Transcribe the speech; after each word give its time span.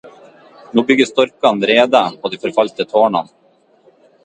Nå 0.77 0.83
bygger 0.87 1.09
storkene 1.09 1.69
reder 1.73 2.17
på 2.25 2.33
de 2.37 2.41
forfalte 2.47 2.89
tårnene. 2.95 3.33